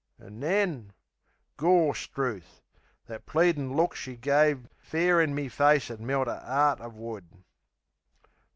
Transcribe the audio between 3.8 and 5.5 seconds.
she gave Fair in me